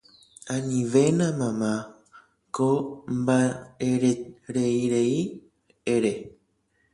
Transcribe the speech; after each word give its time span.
Anivéna 0.55 1.27
mama 1.39 1.71
ko 2.55 2.69
mba'ereirei 3.17 5.17
ere 5.95 6.13